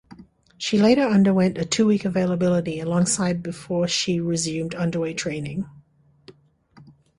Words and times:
She 0.57 0.79
later 0.81 1.03
underwent 1.03 1.59
a 1.59 1.63
two-week 1.63 2.05
availability 2.05 2.79
alongside 2.79 3.43
before 3.43 3.87
she 3.87 4.19
resumed 4.19 4.73
underway 4.73 5.13
training. 5.13 5.69